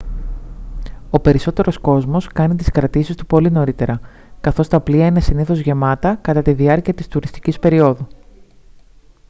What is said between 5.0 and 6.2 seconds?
είναι συνήθως γεμάτα